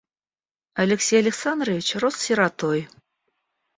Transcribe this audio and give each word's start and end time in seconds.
Алексей 0.81 1.19
Александрович 1.19 1.87
рос 2.01 2.15
сиротой. 2.23 2.87